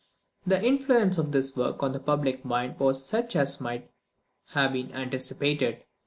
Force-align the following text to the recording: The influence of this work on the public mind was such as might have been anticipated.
The 0.47 0.59
influence 0.65 1.19
of 1.19 1.31
this 1.31 1.55
work 1.55 1.83
on 1.83 1.91
the 1.91 1.99
public 1.99 2.43
mind 2.43 2.79
was 2.79 3.05
such 3.05 3.35
as 3.35 3.61
might 3.61 3.91
have 4.47 4.73
been 4.73 4.91
anticipated. 4.95 5.83